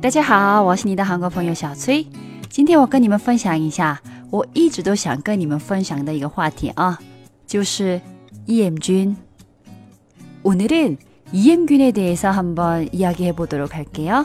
[0.00, 2.06] 大家好，我是你的韩国朋友小崔。
[2.48, 4.00] 今天我跟你们分享一下，
[4.30, 6.98] 我一直都想跟你们分享的一个话题啊，
[7.46, 8.00] 就是
[8.46, 10.96] EM균。오늘은
[11.32, 14.24] EM균에 대해서 한번 이야기해 보도록 할게요.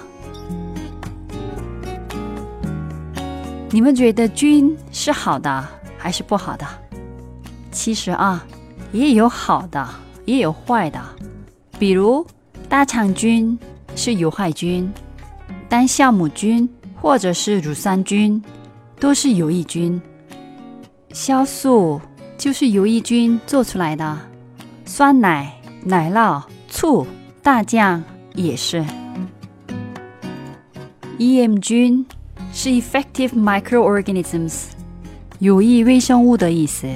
[3.71, 5.65] 你们觉得菌是好的
[5.97, 6.65] 还是不好的？
[7.71, 8.45] 其实啊，
[8.91, 9.87] 也有好的，
[10.25, 10.99] 也有坏的。
[11.79, 12.25] 比如
[12.69, 13.57] 大肠菌
[13.95, 14.91] 是有害菌，
[15.68, 18.42] 单酵母菌或者是乳酸菌
[18.98, 20.00] 都是有益菌。
[21.12, 22.00] 酵素
[22.38, 24.18] 就是有益菌做出来的，
[24.84, 25.52] 酸奶、
[25.82, 27.06] 奶酪、醋、
[27.42, 28.02] 大酱
[28.34, 28.84] 也是。
[31.18, 32.04] EM 菌
[32.52, 34.66] 是 effective microorganisms，
[35.38, 36.86] 有益微生物的意思。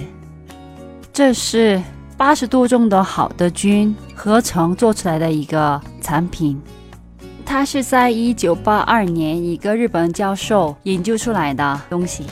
[1.13, 1.83] 这是
[2.17, 6.61] 八十多种的好的菌合成做出来的一个产品。
[7.51, 12.23] 它是在一九八二年一个日本教授研究出来的东西。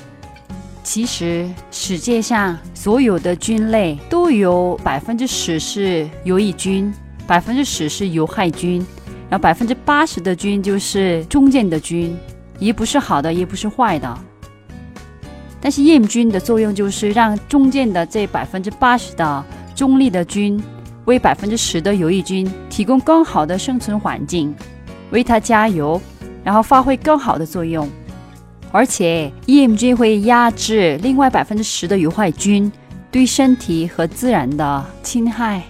[0.84, 6.94] 其实世界上所有的菌类都有百分之十是有益菌，
[7.26, 8.78] 百分之十是有害菌，
[9.28, 12.16] 然后百分之八十的菌就是中间的菌，
[12.60, 14.18] 也不是好的，也不是坏的。
[15.60, 20.62] 但是厌菌的作用就是让中间的这百分之八十的中立的菌，
[21.06, 24.54] 为百分之十的有益菌提供更好的生存环境，
[25.10, 26.00] 为它加油，
[26.42, 27.88] 然后发挥更好的作用。
[28.70, 32.70] 而且 em 菌会压制另外百分之十的有害菌
[33.10, 35.62] 对身体和自然的侵害。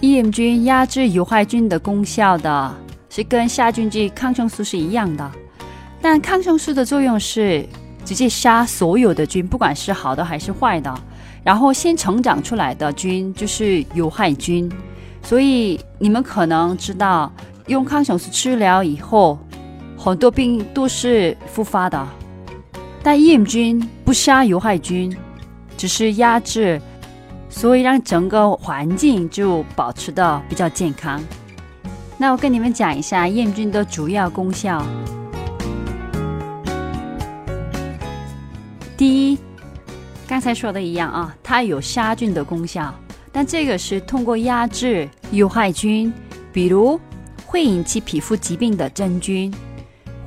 [0.00, 2.74] em 菌压制有害菌的功效的
[3.08, 5.30] 是跟杀菌剂抗生素是一样的，
[6.00, 7.66] 但抗生素的作用是。
[8.04, 10.94] 直接杀所有的菌，不管是好的还是坏的，
[11.42, 14.70] 然后先成长出来的菌就是有害菌，
[15.24, 17.32] 所以你们可能知道，
[17.66, 19.38] 用抗生素治疗以后，
[19.96, 22.06] 很多病都是复发的。
[23.02, 25.16] 但厌菌不杀有害菌，
[25.76, 26.80] 只是压制，
[27.48, 31.20] 所以让整个环境就保持的比较健康。
[32.18, 34.84] 那我跟你们讲一下厌菌的主要功效。
[38.96, 39.38] 第一，
[40.26, 42.94] 刚才说的一样啊，它有杀菌的功效，
[43.30, 46.12] 但这个是通过压制有害菌，
[46.52, 46.98] 比如
[47.46, 49.54] 会引起皮肤疾病的真菌，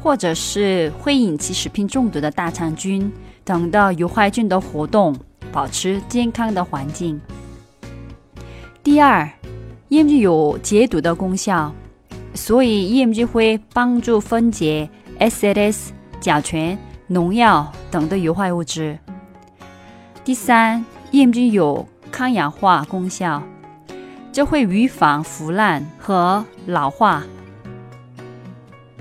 [0.01, 3.11] 或者是会引起食品中毒的大肠菌
[3.43, 5.15] 等的有害菌的活动，
[5.51, 7.19] 保持健康的环境。
[8.81, 9.29] 第二，
[9.89, 11.71] 厌菌有解毒的功效，
[12.33, 16.77] 所以厌菌会帮助分解 SLS 甲醛。
[17.11, 18.99] 农药等的有害物质。
[20.23, 23.41] 第三，厌菌有抗氧化功效，
[24.31, 27.23] 这会预防腐烂和老化。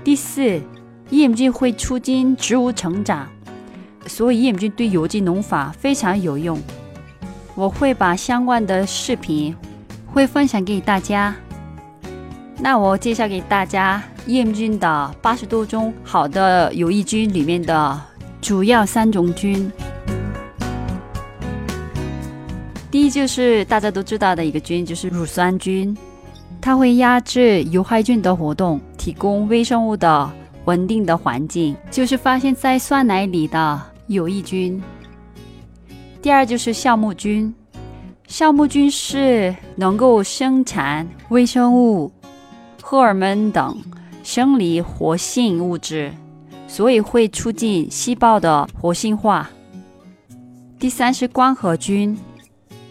[0.03, 0.61] 第四，
[1.09, 3.27] 厌菌会促进植物成长，
[4.07, 6.59] 所以厌菌对有机农法非常有用。
[7.55, 9.55] 我会把相关的视频
[10.07, 11.35] 会分享给大家。
[12.57, 14.01] 那我介绍给大家。
[14.25, 17.99] 厌菌的八十多种好的有益菌里面的
[18.39, 19.71] 主要三种菌，
[23.09, 25.95] 就是大家都知道的一个菌，就是乳酸菌，
[26.61, 30.29] 它会压制有害菌的活动，提供微生物的
[30.65, 34.81] 稳定的环境，就是发现在酸奶里的有益菌。
[36.21, 37.53] 第二就是酵母菌，
[38.27, 42.11] 酵母菌是能够生产微生物、
[42.81, 43.77] 荷尔蒙等。
[44.21, 46.13] 生理活性物质，
[46.67, 49.49] 所以会促进细胞的活性化。
[50.77, 52.15] 第三是光合菌，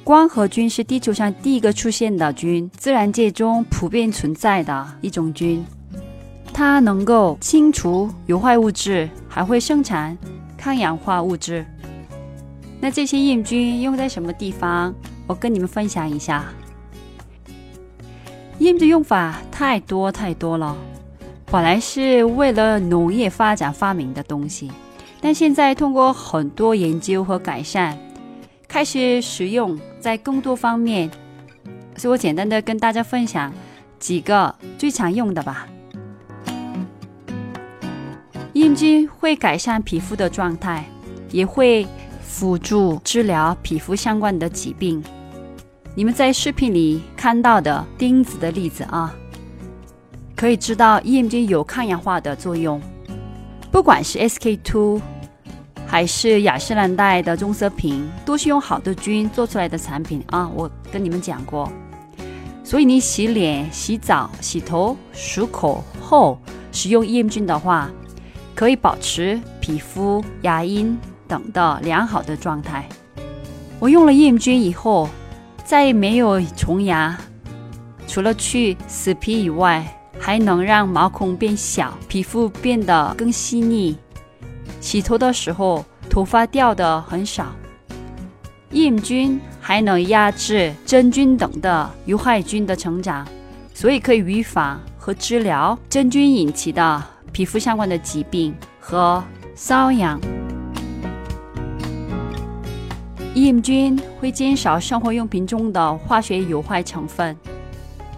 [0.08, 5.62] 光合菌是地球上第一个出现的菌，自然界中普遍存在的一种菌，
[6.50, 10.16] 它能够清除有害物质，还会生产
[10.56, 11.62] 抗氧化物质。
[12.80, 14.94] 那这些厌菌用在什么地方？
[15.26, 16.46] 我跟你们分享一下。
[18.60, 20.74] 厌菌用法太多太多了。
[21.50, 24.72] 本来是为了农业发展发明的东西，
[25.20, 27.98] 但现在通过很多研究和改善，
[28.68, 31.10] 开始使用在更多方面。
[31.96, 33.52] 所以我简单的跟大家分享
[33.98, 35.66] 几个最常用的吧。
[38.52, 40.84] 厌菌会改善皮肤的状态，
[41.32, 41.86] 也会
[42.22, 45.02] 辅助治疗皮肤相关的疾病。
[45.94, 49.14] 你们在视频里看到的钉子的例子啊。
[50.36, 52.80] 可以知道厌菌有抗氧化的作用，
[53.72, 55.00] 不管是 SK-two
[55.90, 60.46] 还是雅诗兰黛的棕色瓶，都是用好的菌做出来的产品啊！
[60.54, 61.72] 我跟你们讲过，
[62.62, 66.38] 所以你洗脸、洗澡、洗头、漱口后，
[66.72, 67.90] 使用益菌的话，
[68.54, 70.94] 可以保持皮肤、牙龈
[71.26, 72.86] 等的良好的状态。
[73.80, 75.08] 我用了益菌以后，
[75.64, 77.18] 再也没有虫牙，
[78.06, 79.86] 除了去死皮以外，
[80.20, 83.96] 还能让毛孔变小，皮肤变得更细腻。
[84.80, 87.46] 洗头的时候，头发掉的很少。
[88.70, 93.26] 抑菌还能压制真菌等的有害菌的成长，
[93.72, 97.02] 所以可以预防和治疗真菌引起的
[97.32, 99.24] 皮肤相关的疾病和
[99.56, 100.20] 瘙痒。
[103.34, 107.36] 益菌会减少生活用品中的化学有害成分。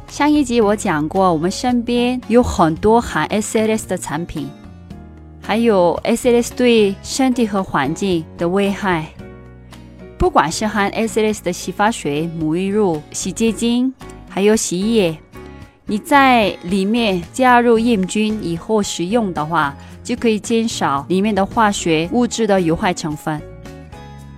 [0.09, 4.51] 上一集我讲过，我们身边有很多含 SLS 的产品。
[5.51, 9.09] 还有 SLS 对身体和环境的危害，
[10.17, 13.93] 不管是含 SLS 的洗发水、沐浴露、洗洁精，
[14.29, 15.19] 还有洗衣液，
[15.87, 19.75] 你在里面加入厌菌以后使用的话，
[20.05, 23.43] 就可以减少里面的化学物质的有害成分。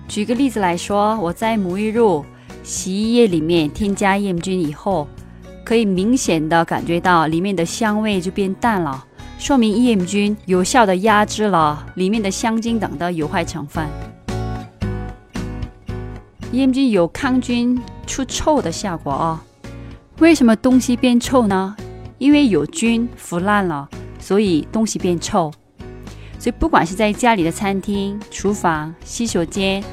[0.07, 2.25] 举个例子来说，我在沐浴露、
[2.63, 5.07] 洗衣液里面添加厌菌以后，
[5.63, 9.05] 可以明显的感觉到里面的香味就变淡了。
[9.43, 13.85] 说明 EM 菌有效的压制了里面的香精等的有害成分。
[16.53, 19.37] EM 菌有抗菌、除臭的效果哦。
[20.19, 21.75] 为什么东西变臭呢？
[22.19, 25.51] 因为有菌腐烂了，所以东西变臭。
[26.39, 29.83] 所以不管是在家里的餐厅、厨房、洗手间，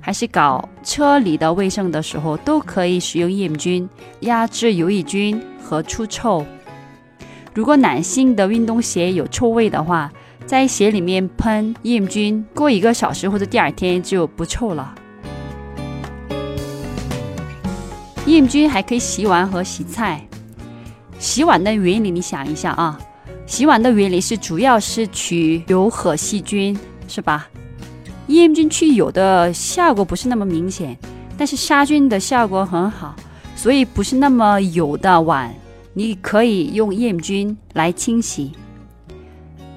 [0.00, 3.86] 还是搞车里的卫生的时候，都可以使用 EM 菌
[4.20, 6.42] 压制有益菌和除臭。
[7.54, 10.10] 如果男性的运动鞋有臭味的话，
[10.44, 14.92] 在鞋里面喷抑菌，过一个小时或者第二天就不臭了。
[18.26, 20.26] 抑菌还可以洗碗和洗菜。
[21.20, 22.98] 洗碗的原理你想一下啊，
[23.46, 27.48] 洗碗的原理是主要是去油和细菌，是吧？
[28.26, 30.98] 抑菌去油的效果不是那么明显，
[31.38, 33.14] 但是杀菌的效果很好，
[33.54, 35.54] 所以不是那么油的碗。
[35.96, 38.50] 你可以用厌菌来清洗，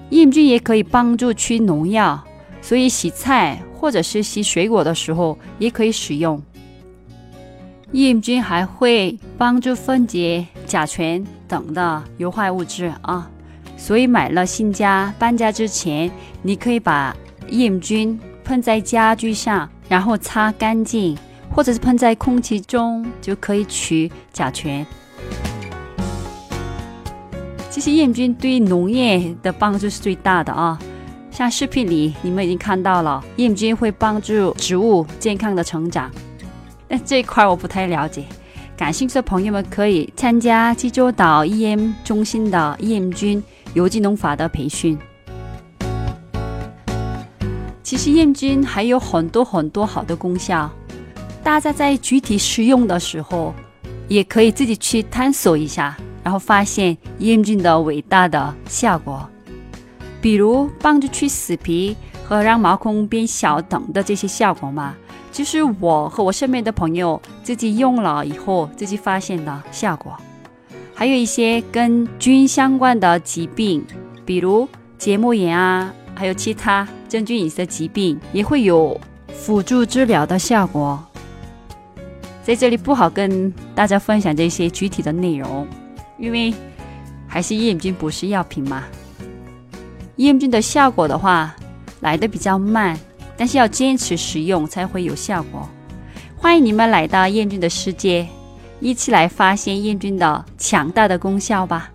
[0.09, 2.23] 厌菌也可以帮助驱农药，
[2.59, 6.41] 所以洗菜或者是洗水果的时候也可以使用。
[7.91, 13.29] 厌菌还会帮助分解甲醛等的有害物质啊，
[13.77, 16.11] 所以买了新家搬家之前，
[16.41, 17.15] 你可以把
[17.49, 21.15] 厌菌喷在家具上，然后擦干净，
[21.49, 24.85] 或者是喷在空气中，就可以去甲醛。
[27.77, 30.79] 其实厌菌对农业的帮助是最大的啊！
[31.29, 36.09] 像视频里你们已经看到了，厌菌会帮助植物健康的成长。
[36.87, 38.25] 但这一块我不太了解，
[38.75, 43.43] 感兴趣的朋友们可以参加济州岛 EM 中心的抑菌
[43.75, 44.97] 有机农法的培训。
[47.83, 50.67] 其实厌菌还有很多很多好的功效，
[51.43, 53.53] 大家在具体使用的时候，
[54.07, 55.95] 也可以自己去探索一下。
[56.27, 59.25] 然后发现抑菌的伟大的效果，
[60.19, 61.95] 比如帮助去死皮
[62.25, 64.93] 和让毛孔变小等的这些效果嘛，
[65.31, 70.17] 就是我和我身边的朋友自己用了以后自己发现的效果。
[70.93, 73.81] 还有一些跟菌相关的疾病，
[74.25, 74.67] 比如
[74.97, 78.99] 结膜炎啊，还有其他真菌引起的疾病，也会有
[79.33, 81.01] 辅助治疗的效果。
[82.43, 85.65] 在这里不好跟大家分享这些具体的内容。
[86.18, 86.52] 因为
[87.26, 88.84] 还是抑菌不是药品嘛，
[90.16, 91.54] 抑菌的效果的话
[92.00, 92.98] 来的比较慢，
[93.36, 95.68] 但是要坚持使用才会有效果。
[96.36, 98.26] 欢迎你们来到抑菌的世界，
[98.80, 101.90] 一起来发现抑菌的强大的功效吧！